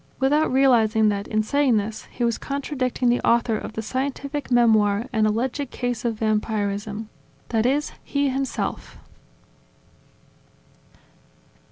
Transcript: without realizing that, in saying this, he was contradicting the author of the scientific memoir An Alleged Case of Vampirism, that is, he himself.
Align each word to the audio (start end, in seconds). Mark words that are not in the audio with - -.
without 0.19 0.51
realizing 0.51 1.09
that, 1.09 1.27
in 1.27 1.43
saying 1.43 1.77
this, 1.77 2.05
he 2.05 2.23
was 2.23 2.39
contradicting 2.39 3.07
the 3.09 3.19
author 3.21 3.55
of 3.55 3.73
the 3.73 3.83
scientific 3.83 4.49
memoir 4.49 5.05
An 5.13 5.27
Alleged 5.27 5.69
Case 5.69 6.03
of 6.05 6.15
Vampirism, 6.15 7.07
that 7.49 7.67
is, 7.67 7.91
he 8.03 8.27
himself. 8.29 8.97